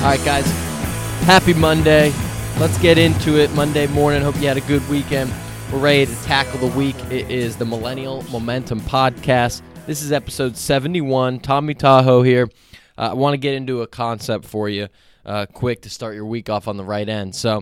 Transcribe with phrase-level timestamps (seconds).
[0.00, 0.46] All right, guys.
[1.26, 2.10] Happy Monday.
[2.58, 3.52] Let's get into it.
[3.52, 4.22] Monday morning.
[4.22, 5.30] Hope you had a good weekend.
[5.70, 6.96] We're ready to tackle the week.
[7.10, 9.60] It is the Millennial Momentum Podcast.
[9.84, 11.40] This is episode 71.
[11.40, 12.48] Tommy Tahoe here.
[12.96, 14.88] Uh, I want to get into a concept for you
[15.26, 17.34] uh, quick to start your week off on the right end.
[17.34, 17.58] So,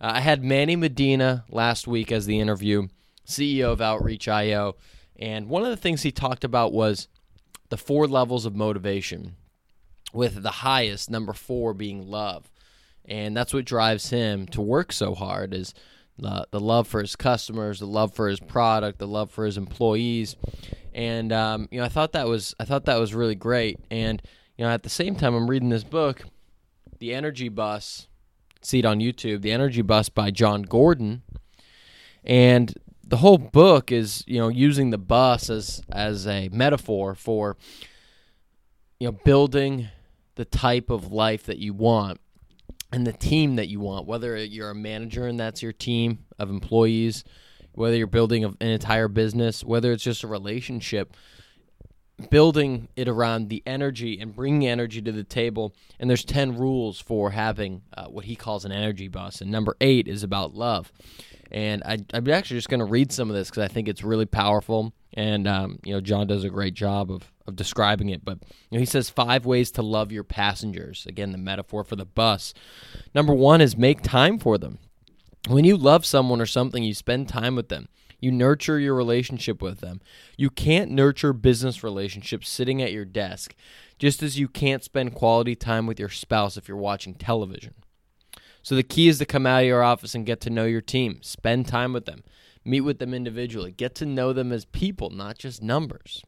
[0.00, 2.86] uh, I had Manny Medina last week as the interview,
[3.26, 4.76] CEO of Outreach IO.
[5.18, 7.08] And one of the things he talked about was
[7.68, 9.34] the four levels of motivation
[10.12, 12.50] with the highest number four being love.
[13.04, 15.74] And that's what drives him to work so hard is
[16.18, 19.56] the, the love for his customers the love for his product the love for his
[19.56, 20.36] employees.
[20.94, 23.78] And um, you know i thought that was i thought that was really great.
[23.90, 24.20] And
[24.56, 26.22] you know at the same time i'm reading this book
[26.98, 28.08] the energy bus
[28.60, 31.22] see it on youtube the energy bus by jon gordon.
[32.22, 37.56] And the whole book is you know using the bus as as a metaphor for
[38.98, 39.88] you know building
[40.36, 42.20] the type of life that you want
[42.92, 46.50] and the team that you want, whether you're a manager and that's your team of
[46.50, 47.24] employees,
[47.72, 51.14] whether you're building an entire business, whether it's just a relationship,
[52.28, 55.74] building it around the energy and bringing energy to the table.
[55.98, 59.40] And there's 10 rules for having uh, what he calls an energy bus.
[59.40, 60.92] And number eight is about love.
[61.50, 64.02] And I, I'm actually just going to read some of this because I think it's
[64.02, 64.92] really powerful.
[65.14, 68.38] And, um, you know, Jon does a great job of of describing it, but
[68.70, 71.04] you know, he says five ways to love your passengers.
[71.06, 72.54] Again, the metaphor for the bus.
[73.14, 74.78] Number one is make time for them.
[75.48, 77.88] When you love someone or something, you spend time with them.
[78.20, 80.00] You nurture your relationship with them.
[80.36, 83.54] You can't nurture business relationships sitting at your desk,
[83.98, 87.74] just as you can't spend quality time with your spouse if you're watching television.
[88.62, 90.82] So the key is to come out of your office and get to know your
[90.82, 91.20] team.
[91.22, 92.22] Spend time with them.
[92.64, 93.72] Meet with them individually.
[93.72, 96.22] Get to know them as people, not just numbers.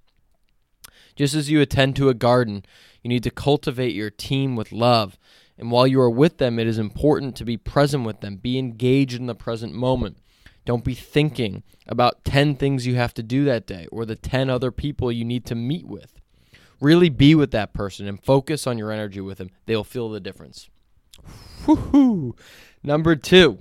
[1.14, 2.64] Just as you attend to a garden,
[3.02, 5.18] you need to cultivate your team with love.
[5.58, 8.58] And while you are with them, it is important to be present with them, be
[8.58, 10.16] engaged in the present moment.
[10.64, 14.48] Don't be thinking about 10 things you have to do that day or the 10
[14.48, 16.20] other people you need to meet with.
[16.80, 19.50] Really be with that person and focus on your energy with them.
[19.66, 20.68] They'll feel the difference.
[21.66, 22.34] Woo-hoo.
[22.82, 23.58] Number two,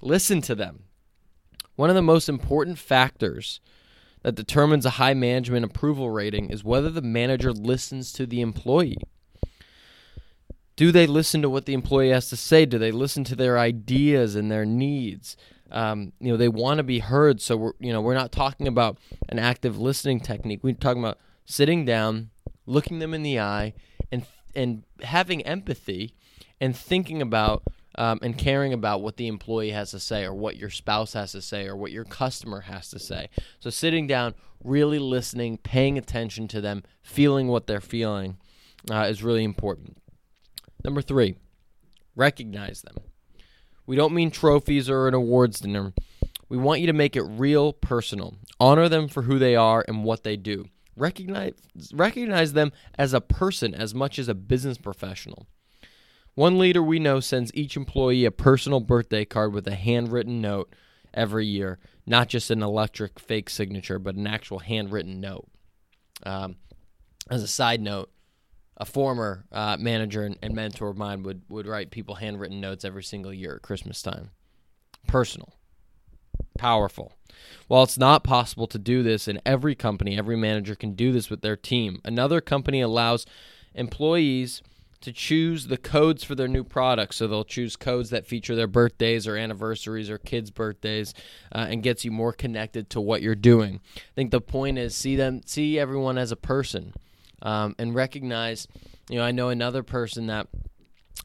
[0.00, 0.84] listen to them.
[1.78, 3.60] One of the most important factors
[4.22, 8.98] that determines a high management approval rating is whether the manager listens to the employee.
[10.74, 12.66] Do they listen to what the employee has to say?
[12.66, 15.36] Do they listen to their ideas and their needs?
[15.70, 17.40] Um, you know, they want to be heard.
[17.40, 20.64] So we're, you know, we're not talking about an active listening technique.
[20.64, 22.30] We're talking about sitting down,
[22.66, 23.74] looking them in the eye,
[24.10, 26.12] and and having empathy,
[26.60, 27.62] and thinking about
[27.98, 31.32] um, and caring about what the employee has to say or what your spouse has
[31.32, 33.28] to say or what your customer has to say.
[33.58, 38.38] So sitting down, really listening, paying attention to them, feeling what they're feeling
[38.88, 39.98] uh, is really important.
[40.84, 41.34] Number three,
[42.14, 42.98] recognize them.
[43.84, 45.92] We don't mean trophies or an awards dinner.
[46.48, 48.36] We want you to make it real personal.
[48.60, 50.66] Honor them for who they are and what they do.
[50.96, 51.54] Recognize
[51.92, 55.46] recognize them as a person as much as a business professional.
[56.38, 60.72] One leader we know sends each employee a personal birthday card with a handwritten note
[61.12, 65.48] every year, not just an electric fake signature, but an actual handwritten note.
[66.22, 66.54] Um,
[67.28, 68.12] as a side note,
[68.76, 72.84] a former uh, manager and, and, mentor of mine would, would write people handwritten notes
[72.84, 74.30] every single year at Christmas time.
[75.08, 75.54] Personal,
[76.56, 77.14] powerful.
[77.66, 81.30] While it's not possible to do this in every company, every manager can do this
[81.30, 82.00] with their team.
[82.04, 83.26] Another company allows
[83.74, 84.62] employees
[85.00, 87.16] to choose the codes for their new products.
[87.16, 91.14] So they'll choose codes that feature their birthdays or anniversaries or kids' birthdays,
[91.54, 93.80] uh, and gets you more connected to what you're doing.
[93.96, 96.94] I think the point is see them, see everyone as a person,
[97.42, 98.66] um, and recognize.
[99.08, 100.48] You know, I know another person that.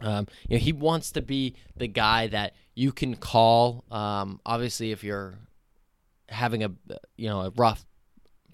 [0.02, 3.84] Um, you know, he wants to be the guy that you can call.
[3.92, 5.36] Um, obviously, if you're
[6.30, 6.72] having a
[7.16, 7.86] you know a rough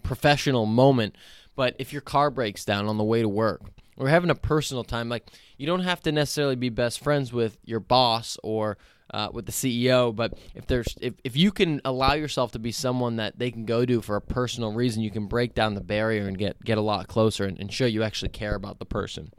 [0.04, 1.16] professional moment,
[1.56, 3.62] but if your car breaks down on the way to work,
[4.00, 5.10] or having a personal time.
[5.10, 8.78] Like you don't have to necessarily be best friends with your boss or
[9.12, 12.72] uh, with the CEO, but if there's if, if you can allow yourself to be
[12.72, 15.82] someone that they can go to for a personal reason, you can break down the
[15.82, 18.86] barrier and get get a lot closer and, and show you actually care about the
[18.86, 19.32] person.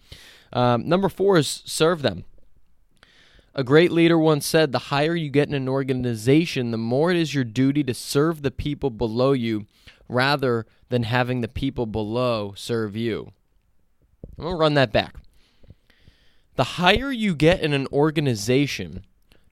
[0.52, 2.24] Um, number four is serve them.
[3.54, 7.16] A great leader once said, "The higher you get in an organization, the more it
[7.16, 9.66] is your duty to serve the people below you,
[10.08, 13.32] rather than having the people below serve you."
[14.40, 15.16] I'm going to run that back.
[16.56, 19.04] The higher you get in an organization,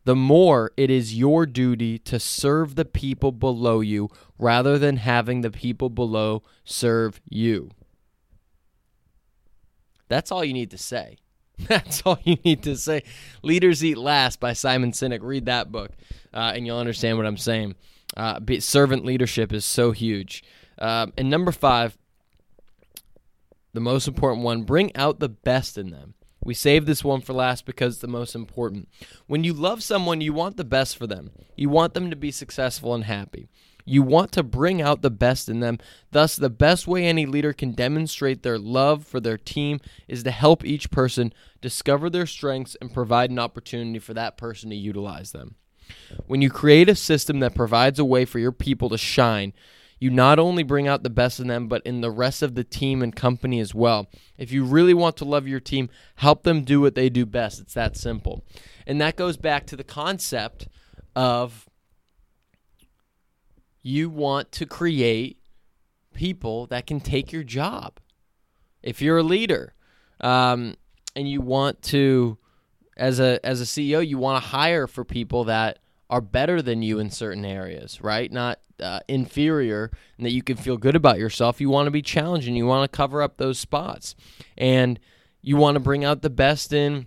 [0.05, 4.09] the more it is your duty to serve the people below you
[4.39, 7.71] rather than having the people below serve you.
[10.09, 11.19] That's all you need to say.
[11.69, 13.03] That's all you need to say.
[13.43, 15.19] Leaders Eat Last by Simon Sinek.
[15.21, 15.93] Read that book,
[16.33, 17.75] uh, and you'll understand what I'm saying.
[18.17, 20.43] Uh, servant leadership is so huge.
[20.79, 21.99] Uh, and number five,
[23.73, 26.15] the most important one, bring out the best in them.
[26.43, 28.89] We save this one for last because it's the most important.
[29.27, 31.31] When you love someone, you want the best for them.
[31.57, 33.49] You want them to be successful and happy.
[33.85, 35.79] You want to bring out the best in them.
[36.11, 40.31] Thus, the best way any leader can demonstrate their love for their team is to
[40.31, 45.33] help each person discover their strengths and provide an opportunity for that person to utilize
[45.33, 45.57] them.
[46.27, 49.55] When you create a system that provides a way for your people to shine,
[50.01, 52.65] you not only bring out the best in them, but in the rest of the
[52.65, 54.09] team and company as well.
[54.37, 57.61] If you really want to love your team, help them do what they do best.
[57.61, 58.45] It's that simple.
[58.87, 60.69] And that goes back to the concept
[61.17, 61.69] of
[63.83, 65.39] you want to create
[66.15, 67.99] people that can take your job.
[68.83, 69.75] If you're a leader
[70.21, 70.77] um,
[71.17, 72.39] and you want to,
[72.97, 75.79] as a as a CEO, you want to hire for people that
[76.11, 78.31] are better than you in certain areas, right?
[78.31, 81.61] Not uh, inferior, and that you can feel good about yourself.
[81.61, 84.15] You want to be challenged and you want to cover up those spots,
[84.57, 84.99] and
[85.43, 87.07] you want to bring out the best in.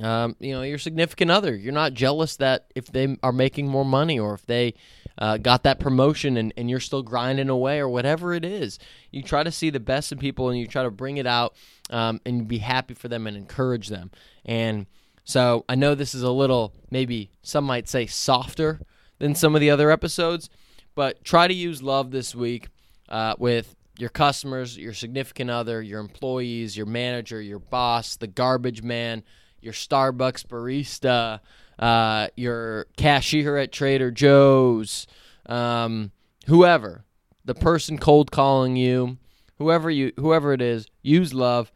[0.00, 1.56] Um, you know your significant other.
[1.56, 4.74] You're not jealous that if they are making more money or if they
[5.18, 8.78] uh, got that promotion and, and you're still grinding away or whatever it is.
[9.10, 11.54] You try to see the best in people and you try to bring it out
[11.90, 14.10] um, and be happy for them and encourage them.
[14.44, 14.86] And
[15.24, 18.80] so I know this is a little, maybe some might say, softer
[19.18, 20.48] than some of the other episodes,
[20.94, 22.68] but try to use love this week
[23.08, 28.82] uh, with your customers, your significant other, your employees, your manager, your boss, the garbage
[28.82, 29.24] man,
[29.60, 31.40] your Starbucks barista,
[31.78, 35.06] uh, your cashier at Trader Joe's,
[35.46, 36.12] um,
[36.46, 37.04] whoever,
[37.44, 39.18] the person cold calling you,
[39.58, 41.72] whoever you, whoever it is, use love,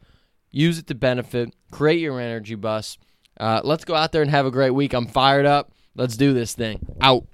[0.49, 2.97] use it to benefit, create your energy bus.
[3.39, 4.93] Uh, let's go out there and have a great week.
[4.93, 5.73] I'm fired up.
[5.95, 6.85] Let's do this thing.
[7.01, 7.25] Out.